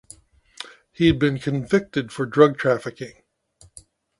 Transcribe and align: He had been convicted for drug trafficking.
He 0.91 1.05
had 1.05 1.19
been 1.19 1.37
convicted 1.37 2.11
for 2.11 2.25
drug 2.25 2.57
trafficking. 2.57 3.21